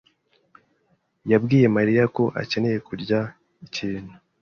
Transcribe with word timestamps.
yabwiye 1.31 1.67
Mariya 1.77 2.03
ko 2.15 2.23
akeneye 2.41 2.77
kurya 2.87 3.19
ikintu. 3.65 4.13